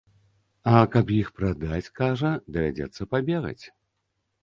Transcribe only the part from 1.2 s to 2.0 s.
прадаць,